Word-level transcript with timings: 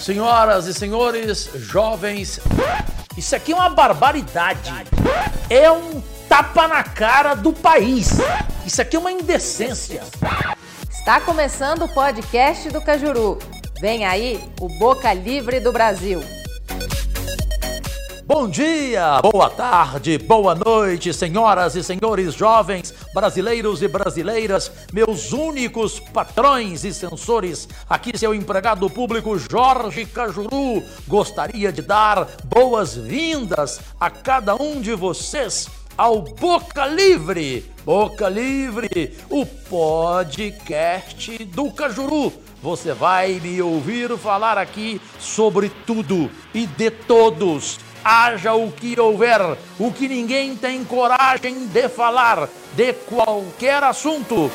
Senhoras 0.00 0.66
e 0.66 0.74
senhores, 0.74 1.50
jovens, 1.54 2.40
isso 3.16 3.34
aqui 3.36 3.52
é 3.52 3.54
uma 3.54 3.68
barbaridade. 3.68 4.72
É 5.48 5.70
um 5.70 6.00
tapa 6.28 6.68
na 6.68 6.82
cara 6.82 7.34
do 7.34 7.52
país. 7.52 8.18
Isso 8.64 8.80
aqui 8.80 8.96
é 8.96 8.98
uma 8.98 9.12
indecência. 9.12 10.02
Está 10.88 11.20
começando 11.20 11.82
o 11.82 11.88
podcast 11.88 12.70
do 12.70 12.80
Cajuru. 12.80 13.38
Vem 13.80 14.04
aí 14.04 14.42
o 14.60 14.68
Boca 14.78 15.12
Livre 15.12 15.58
do 15.60 15.72
Brasil. 15.72 16.22
Bom 18.32 18.48
dia, 18.48 19.20
boa 19.20 19.50
tarde, 19.50 20.16
boa 20.16 20.54
noite, 20.54 21.12
senhoras 21.12 21.74
e 21.74 21.82
senhores 21.82 22.32
jovens, 22.32 22.94
brasileiros 23.12 23.82
e 23.82 23.88
brasileiras, 23.88 24.70
meus 24.92 25.32
únicos 25.32 25.98
patrões 25.98 26.84
e 26.84 26.94
censores. 26.94 27.68
Aqui 27.88 28.16
seu 28.16 28.32
empregado 28.32 28.88
público 28.88 29.36
Jorge 29.36 30.06
Cajuru 30.06 30.80
gostaria 31.08 31.72
de 31.72 31.82
dar 31.82 32.28
boas-vindas 32.44 33.80
a 33.98 34.08
cada 34.08 34.54
um 34.54 34.80
de 34.80 34.94
vocês 34.94 35.68
ao 35.98 36.22
Boca 36.22 36.86
Livre. 36.86 37.68
Boca 37.84 38.28
Livre, 38.28 39.12
o 39.28 39.44
podcast 39.44 41.36
do 41.46 41.68
Cajuru. 41.72 42.32
Você 42.62 42.92
vai 42.92 43.40
me 43.40 43.60
ouvir 43.60 44.16
falar 44.18 44.56
aqui 44.56 45.00
sobre 45.18 45.68
tudo 45.84 46.30
e 46.54 46.64
de 46.64 46.90
todos 46.92 47.89
haja 48.04 48.54
o 48.54 48.70
que 48.70 48.98
houver, 48.98 49.40
o 49.78 49.92
que 49.92 50.08
ninguém 50.08 50.56
tem 50.56 50.84
coragem 50.84 51.66
de 51.66 51.88
falar 51.88 52.48
de 52.74 52.92
qualquer 52.92 53.82
assunto. 53.82 54.50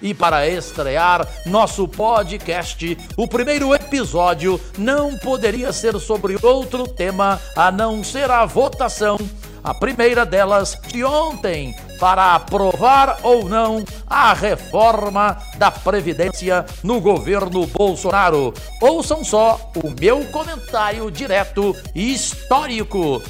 E 0.00 0.14
para 0.14 0.48
estrear 0.48 1.26
nosso 1.44 1.88
podcast, 1.88 2.96
o 3.16 3.26
primeiro 3.26 3.74
episódio 3.74 4.60
não 4.78 5.16
poderia 5.18 5.72
ser 5.72 5.98
sobre 5.98 6.36
outro 6.40 6.86
tema 6.86 7.40
a 7.56 7.72
não 7.72 8.04
ser 8.04 8.30
a 8.30 8.46
votação 8.46 9.18
a 9.62 9.74
primeira 9.74 10.24
delas 10.24 10.78
de 10.88 11.04
ontem, 11.04 11.74
para 11.98 12.34
aprovar 12.34 13.18
ou 13.22 13.48
não 13.48 13.84
a 14.06 14.32
reforma 14.32 15.36
da 15.56 15.70
Previdência 15.70 16.64
no 16.82 17.00
governo 17.00 17.66
Bolsonaro. 17.66 18.54
Ouçam 18.80 19.24
só 19.24 19.70
o 19.76 19.90
meu 20.00 20.24
comentário 20.26 21.10
direto 21.10 21.74
e 21.94 22.14
histórico 22.14 23.22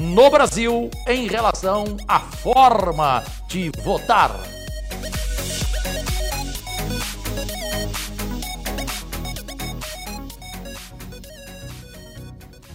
no 0.00 0.30
Brasil 0.30 0.90
em 1.06 1.28
relação 1.28 1.84
à 2.08 2.18
forma 2.18 3.22
de 3.46 3.70
votar. 3.82 4.30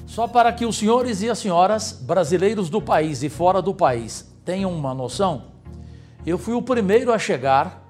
Só 0.05 0.27
para 0.27 0.51
que 0.51 0.65
os 0.65 0.77
senhores 0.77 1.21
e 1.21 1.29
as 1.29 1.39
senhoras 1.39 1.93
brasileiros 1.93 2.69
do 2.69 2.81
país 2.81 3.23
e 3.23 3.29
fora 3.29 3.61
do 3.61 3.73
país 3.73 4.28
tenham 4.49 4.73
uma 4.73 4.95
noção, 4.95 5.43
eu 6.25 6.35
fui 6.35 6.55
o 6.55 6.61
primeiro 6.63 7.13
a 7.13 7.19
chegar 7.19 7.83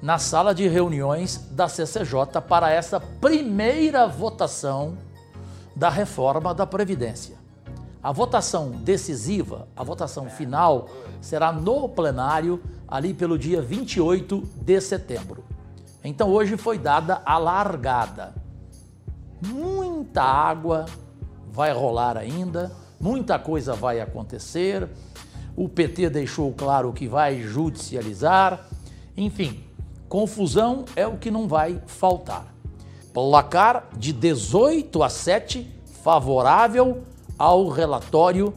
na 0.00 0.16
sala 0.16 0.54
de 0.54 0.68
reuniões 0.68 1.48
da 1.50 1.68
CCJ 1.68 2.40
para 2.48 2.70
essa 2.70 3.00
primeira 3.00 4.06
votação 4.06 4.96
da 5.74 5.90
reforma 5.90 6.54
da 6.54 6.64
Previdência. 6.64 7.34
A 8.00 8.12
votação 8.12 8.70
decisiva, 8.70 9.66
a 9.74 9.82
votação 9.82 10.30
final, 10.30 10.88
será 11.20 11.50
no 11.50 11.88
plenário, 11.88 12.62
ali 12.86 13.12
pelo 13.12 13.36
dia 13.36 13.60
28 13.60 14.40
de 14.54 14.80
setembro. 14.80 15.42
Então 16.04 16.30
hoje 16.30 16.56
foi 16.56 16.78
dada 16.78 17.22
a 17.26 17.36
largada. 17.38 18.36
Muita 19.44 20.22
água, 20.22 20.86
vai 21.50 21.72
rolar 21.72 22.16
ainda, 22.16 22.70
muita 23.00 23.36
coisa 23.36 23.74
vai 23.74 24.00
acontecer. 24.00 24.88
O 25.56 25.68
PT 25.68 26.10
deixou 26.10 26.52
claro 26.52 26.92
que 26.92 27.06
vai 27.06 27.42
judicializar. 27.42 28.66
Enfim, 29.16 29.62
confusão 30.08 30.84
é 30.96 31.06
o 31.06 31.16
que 31.16 31.30
não 31.30 31.46
vai 31.46 31.80
faltar. 31.86 32.52
Placar 33.12 33.88
de 33.96 34.12
18 34.12 35.02
a 35.02 35.08
7 35.08 35.70
favorável 36.02 37.02
ao 37.38 37.68
relatório 37.68 38.52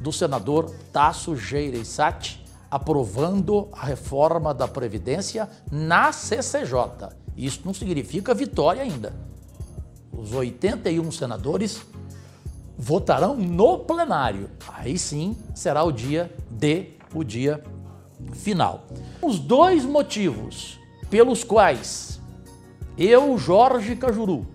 do 0.00 0.12
senador 0.12 0.74
Tasso 0.92 1.36
Gereissati 1.36 2.42
aprovando 2.72 3.68
a 3.70 3.84
reforma 3.84 4.54
da 4.54 4.66
Previdência 4.66 5.48
na 5.70 6.10
CCJ. 6.10 7.10
Isso 7.36 7.60
não 7.66 7.74
significa 7.74 8.32
vitória 8.32 8.82
ainda. 8.82 9.12
Os 10.10 10.32
81 10.32 11.12
senadores 11.12 11.82
votarão 12.76 13.36
no 13.36 13.78
plenário. 13.78 14.50
Aí 14.74 14.98
sim 14.98 15.36
será 15.54 15.82
o 15.84 15.92
dia 15.92 16.34
D, 16.50 16.94
o 17.14 17.22
dia 17.22 17.62
final. 18.32 18.86
Os 19.20 19.38
dois 19.38 19.84
motivos 19.84 20.78
pelos 21.10 21.44
quais 21.44 22.20
eu, 22.96 23.36
Jorge 23.38 23.96
Cajuru, 23.96 24.46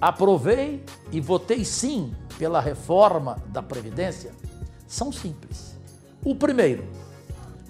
aprovei 0.00 0.84
e 1.12 1.20
votei 1.20 1.64
sim 1.64 2.14
pela 2.38 2.60
reforma 2.60 3.38
da 3.48 3.62
Previdência 3.62 4.32
são 4.86 5.10
simples. 5.10 5.76
O 6.24 6.34
primeiro, 6.34 6.84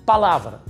palavra. 0.05 0.61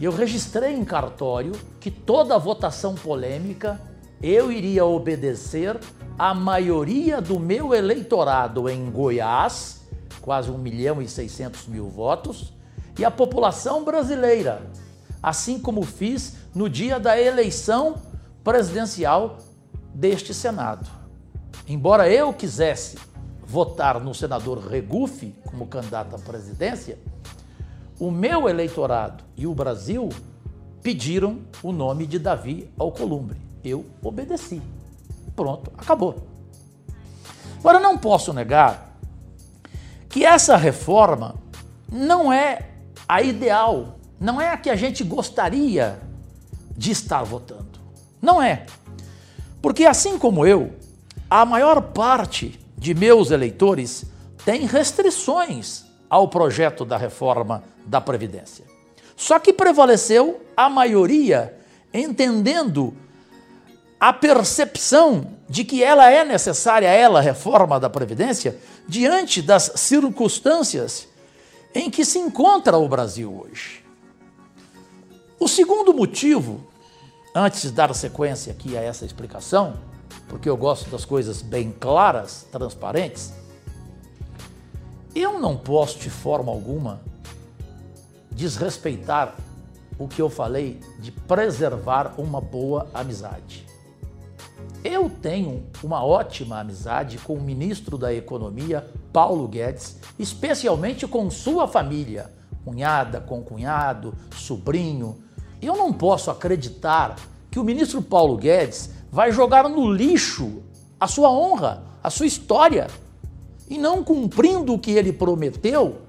Eu 0.00 0.10
registrei 0.10 0.74
em 0.74 0.84
cartório 0.84 1.52
que 1.78 1.90
toda 1.90 2.38
votação 2.38 2.94
polêmica 2.94 3.80
eu 4.22 4.50
iria 4.50 4.84
obedecer 4.84 5.78
a 6.18 6.34
maioria 6.34 7.20
do 7.20 7.40
meu 7.40 7.74
eleitorado 7.74 8.68
em 8.68 8.90
Goiás, 8.90 9.82
quase 10.20 10.50
1 10.50 10.58
milhão 10.58 11.02
e 11.02 11.08
600 11.08 11.66
mil 11.66 11.88
votos, 11.88 12.52
e 12.98 13.04
a 13.04 13.10
população 13.10 13.84
brasileira, 13.84 14.62
assim 15.22 15.58
como 15.58 15.82
fiz 15.82 16.36
no 16.54 16.68
dia 16.68 17.00
da 17.00 17.20
eleição 17.20 17.96
presidencial 18.44 19.38
deste 19.94 20.34
Senado. 20.34 20.88
Embora 21.66 22.08
eu 22.08 22.32
quisesse 22.32 22.98
votar 23.44 24.00
no 24.00 24.14
senador 24.14 24.58
Regufe 24.58 25.34
como 25.44 25.66
candidato 25.66 26.16
à 26.16 26.18
presidência, 26.18 26.98
o 27.98 28.10
meu 28.10 28.48
eleitorado 28.48 29.24
e 29.36 29.46
o 29.46 29.54
Brasil 29.54 30.08
pediram 30.82 31.40
o 31.62 31.70
nome 31.70 32.06
de 32.06 32.18
Davi 32.18 32.70
Alcolumbre. 32.78 33.40
Eu 33.62 33.86
obedeci. 34.02 34.60
Pronto, 35.34 35.72
acabou. 35.76 36.28
Agora, 37.58 37.78
não 37.78 37.96
posso 37.96 38.32
negar 38.32 38.96
que 40.08 40.24
essa 40.24 40.56
reforma 40.56 41.36
não 41.90 42.32
é 42.32 42.70
a 43.08 43.22
ideal, 43.22 43.98
não 44.18 44.40
é 44.40 44.50
a 44.50 44.56
que 44.56 44.68
a 44.68 44.76
gente 44.76 45.04
gostaria 45.04 46.00
de 46.76 46.90
estar 46.90 47.22
votando. 47.22 47.80
Não 48.20 48.42
é. 48.42 48.66
Porque, 49.60 49.84
assim 49.84 50.18
como 50.18 50.46
eu, 50.46 50.72
a 51.30 51.44
maior 51.44 51.80
parte 51.80 52.58
de 52.76 52.94
meus 52.94 53.30
eleitores 53.30 54.04
tem 54.44 54.66
restrições 54.66 55.84
ao 56.10 56.28
projeto 56.28 56.84
da 56.84 56.96
reforma 56.96 57.62
da 57.86 58.00
Previdência. 58.00 58.64
Só 59.16 59.38
que 59.38 59.52
prevaleceu 59.52 60.44
a 60.56 60.68
maioria 60.68 61.56
entendendo 61.94 62.94
a 64.02 64.12
percepção 64.12 65.28
de 65.48 65.62
que 65.64 65.80
ela 65.80 66.10
é 66.10 66.24
necessária, 66.24 66.88
ela, 66.88 67.20
reforma 67.20 67.78
da 67.78 67.88
Previdência, 67.88 68.58
diante 68.88 69.40
das 69.40 69.70
circunstâncias 69.76 71.06
em 71.72 71.88
que 71.88 72.04
se 72.04 72.18
encontra 72.18 72.76
o 72.76 72.88
Brasil 72.88 73.32
hoje. 73.32 73.84
O 75.38 75.46
segundo 75.46 75.94
motivo, 75.94 76.66
antes 77.32 77.62
de 77.62 77.70
dar 77.70 77.94
sequência 77.94 78.52
aqui 78.52 78.76
a 78.76 78.80
essa 78.80 79.04
explicação, 79.04 79.74
porque 80.26 80.50
eu 80.50 80.56
gosto 80.56 80.90
das 80.90 81.04
coisas 81.04 81.40
bem 81.40 81.70
claras, 81.70 82.44
transparentes, 82.50 83.32
eu 85.14 85.38
não 85.38 85.56
posso 85.56 86.00
de 86.00 86.10
forma 86.10 86.50
alguma 86.50 87.00
desrespeitar 88.32 89.36
o 89.96 90.08
que 90.08 90.20
eu 90.20 90.28
falei 90.28 90.80
de 90.98 91.12
preservar 91.12 92.14
uma 92.18 92.40
boa 92.40 92.88
amizade. 92.92 93.70
Eu 94.84 95.08
tenho 95.08 95.64
uma 95.82 96.04
ótima 96.04 96.58
amizade 96.58 97.16
com 97.18 97.34
o 97.34 97.40
ministro 97.40 97.96
da 97.96 98.12
Economia, 98.12 98.84
Paulo 99.12 99.46
Guedes, 99.46 99.96
especialmente 100.18 101.06
com 101.06 101.30
sua 101.30 101.68
família, 101.68 102.32
cunhada, 102.64 103.20
concunhado, 103.20 104.12
sobrinho. 104.36 105.22
Eu 105.60 105.76
não 105.76 105.92
posso 105.92 106.32
acreditar 106.32 107.14
que 107.48 107.60
o 107.60 107.64
ministro 107.64 108.02
Paulo 108.02 108.36
Guedes 108.36 108.90
vai 109.10 109.30
jogar 109.30 109.68
no 109.68 109.92
lixo 109.92 110.64
a 110.98 111.06
sua 111.06 111.30
honra, 111.30 111.84
a 112.02 112.10
sua 112.10 112.26
história, 112.26 112.88
e 113.68 113.78
não 113.78 114.02
cumprindo 114.02 114.74
o 114.74 114.78
que 114.78 114.90
ele 114.90 115.12
prometeu 115.12 116.02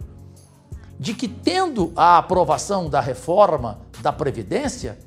de 0.99 1.13
que, 1.13 1.27
tendo 1.27 1.91
a 1.95 2.17
aprovação 2.17 2.89
da 2.89 2.99
reforma 2.99 3.81
da 4.01 4.11
Previdência, 4.11 4.97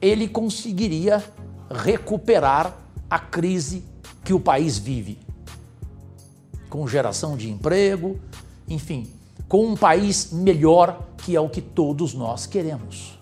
ele 0.00 0.28
conseguiria 0.28 1.22
recuperar 1.70 2.81
a 3.12 3.18
crise 3.18 3.84
que 4.24 4.32
o 4.32 4.40
país 4.40 4.78
vive. 4.78 5.18
Com 6.70 6.88
geração 6.88 7.36
de 7.36 7.50
emprego, 7.50 8.18
enfim, 8.66 9.06
com 9.46 9.66
um 9.66 9.76
país 9.76 10.32
melhor, 10.32 11.08
que 11.18 11.36
é 11.36 11.40
o 11.40 11.46
que 11.46 11.60
todos 11.60 12.14
nós 12.14 12.46
queremos. 12.46 13.18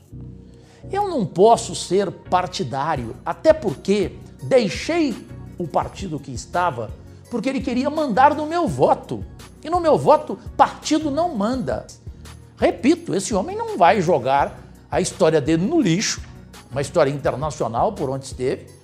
Eu 0.93 1.09
não 1.09 1.27
posso 1.27 1.75
ser 1.75 2.09
partidário, 2.09 3.17
até 3.27 3.53
porque 3.53 4.13
deixei 4.45 5.27
o 5.59 5.67
partido 5.67 6.21
que 6.21 6.31
estava 6.31 6.93
porque 7.29 7.49
ele 7.49 7.61
queria 7.61 7.91
mandar 7.91 8.33
no 8.37 8.47
meu 8.47 8.69
voto. 8.69 9.25
E 9.61 9.69
no 9.69 9.81
meu 9.81 9.99
voto, 9.99 10.39
partido 10.57 11.11
não 11.11 11.35
manda. 11.35 11.85
Repito, 12.57 13.13
esse 13.13 13.35
homem 13.35 13.57
não 13.57 13.77
vai 13.77 14.01
jogar 14.01 14.57
a 14.89 15.01
história 15.01 15.41
dele 15.41 15.67
no 15.67 15.81
lixo, 15.81 16.23
uma 16.71 16.81
história 16.81 17.11
internacional 17.11 17.93
por 17.93 18.09
onde 18.09 18.27
esteve? 18.27 18.79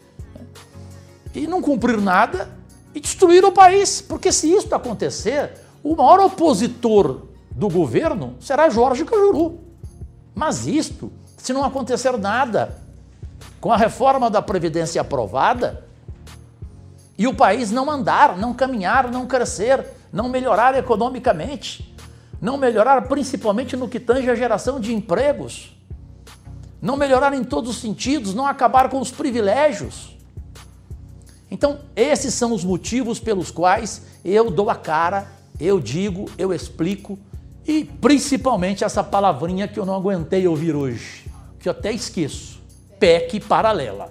E 1.36 1.46
não 1.46 1.60
cumprir 1.60 2.00
nada 2.00 2.48
e 2.94 3.00
destruir 3.00 3.44
o 3.44 3.52
país. 3.52 4.00
Porque 4.00 4.32
se 4.32 4.50
isso 4.50 4.74
acontecer, 4.74 5.52
o 5.82 5.94
maior 5.94 6.20
opositor 6.20 7.26
do 7.50 7.68
governo 7.68 8.34
será 8.40 8.70
Jorge 8.70 9.04
Cajuru. 9.04 9.60
Mas 10.34 10.66
isto, 10.66 11.12
se 11.36 11.52
não 11.52 11.62
acontecer 11.62 12.16
nada, 12.16 12.78
com 13.60 13.70
a 13.70 13.76
reforma 13.76 14.30
da 14.30 14.40
Previdência 14.40 15.00
aprovada, 15.00 15.84
e 17.18 17.26
o 17.26 17.34
país 17.34 17.70
não 17.70 17.90
andar, 17.90 18.36
não 18.36 18.52
caminhar, 18.52 19.10
não 19.10 19.26
crescer, 19.26 19.84
não 20.12 20.28
melhorar 20.28 20.74
economicamente, 20.76 21.94
não 22.40 22.56
melhorar 22.56 23.08
principalmente 23.08 23.76
no 23.76 23.88
que 23.88 24.00
tange 24.00 24.30
a 24.30 24.34
geração 24.34 24.78
de 24.78 24.94
empregos, 24.94 25.76
não 26.80 26.96
melhorar 26.96 27.32
em 27.34 27.42
todos 27.42 27.70
os 27.70 27.76
sentidos, 27.78 28.34
não 28.34 28.46
acabar 28.46 28.88
com 28.88 29.00
os 29.00 29.10
privilégios. 29.10 30.15
Então, 31.50 31.80
esses 31.94 32.34
são 32.34 32.52
os 32.52 32.64
motivos 32.64 33.20
pelos 33.20 33.50
quais 33.50 34.02
eu 34.24 34.50
dou 34.50 34.68
a 34.68 34.74
cara, 34.74 35.28
eu 35.60 35.80
digo, 35.80 36.28
eu 36.36 36.52
explico 36.52 37.18
e 37.66 37.84
principalmente 37.84 38.84
essa 38.84 39.02
palavrinha 39.02 39.66
que 39.66 39.78
eu 39.78 39.86
não 39.86 39.94
aguentei 39.94 40.46
ouvir 40.46 40.74
hoje, 40.74 41.30
que 41.58 41.68
eu 41.68 41.72
até 41.72 41.92
esqueço: 41.92 42.60
PEC 42.98 43.40
paralela. 43.40 44.10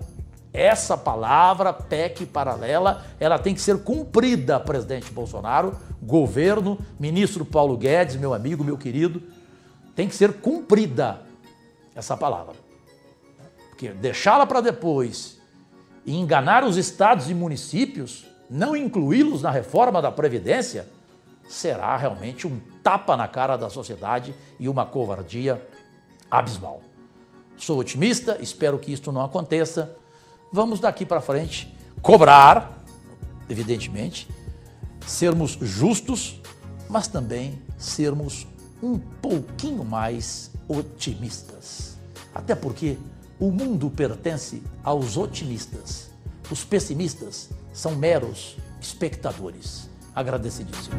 Essa 0.51 0.97
palavra, 0.97 1.73
PEC 1.73 2.25
paralela, 2.25 3.05
ela 3.19 3.37
tem 3.37 3.53
que 3.53 3.59
ser 3.59 3.79
cumprida, 3.79 4.57
presidente 4.57 5.11
Bolsonaro, 5.11 5.77
governo, 6.01 6.79
ministro 6.97 7.43
Paulo 7.43 7.75
Guedes, 7.75 8.15
meu 8.15 8.33
amigo, 8.33 8.63
meu 8.63 8.77
querido, 8.77 9.21
tem 9.93 10.07
que 10.07 10.15
ser 10.15 10.31
cumprida 10.35 11.21
essa 11.93 12.15
palavra. 12.15 12.55
Porque 13.69 13.89
deixá-la 13.89 14.45
para 14.45 14.61
depois 14.61 15.34
e 16.05 16.15
enganar 16.15 16.63
os 16.63 16.77
estados 16.77 17.29
e 17.29 17.33
municípios, 17.33 18.25
não 18.49 18.75
incluí-los 18.75 19.41
na 19.41 19.49
reforma 19.49 20.01
da 20.01 20.11
Previdência, 20.11 20.87
será 21.47 21.95
realmente 21.97 22.47
um 22.47 22.59
tapa 22.83 23.17
na 23.17 23.27
cara 23.27 23.57
da 23.57 23.69
sociedade 23.69 24.35
e 24.59 24.69
uma 24.69 24.85
covardia 24.85 25.65
abismal. 26.29 26.81
Sou 27.57 27.79
otimista, 27.79 28.37
espero 28.41 28.77
que 28.77 28.91
isto 28.91 29.11
não 29.11 29.23
aconteça. 29.23 29.95
Vamos 30.51 30.79
daqui 30.79 31.05
para 31.05 31.21
frente 31.21 31.73
cobrar, 32.01 32.83
evidentemente, 33.49 34.27
sermos 35.07 35.57
justos, 35.61 36.41
mas 36.89 37.07
também 37.07 37.61
sermos 37.77 38.45
um 38.81 38.97
pouquinho 38.97 39.83
mais 39.83 40.51
otimistas. 40.67 41.97
Até 42.33 42.53
porque 42.53 42.97
o 43.39 43.51
mundo 43.51 43.89
pertence 43.89 44.61
aos 44.83 45.17
otimistas. 45.17 46.09
Os 46.49 46.63
pessimistas 46.63 47.49
são 47.73 47.95
meros 47.95 48.57
espectadores. 48.79 49.89
Agradecidíssimo. 50.13 50.95